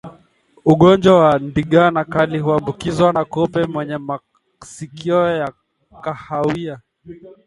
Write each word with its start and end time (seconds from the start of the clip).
Ugonjwa 0.71 1.13
wa 1.23 1.39
ndigana 1.39 2.01
kali 2.11 2.39
huambukizwa 2.39 3.13
na 3.13 3.25
kupe 3.25 3.65
mwenye 3.67 3.97
masikio 3.97 5.21
ya 5.27 5.53
kahawia 6.03 6.79